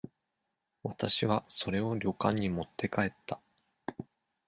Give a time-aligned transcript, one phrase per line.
[0.81, 3.39] 私は、それを旅館に持って帰った。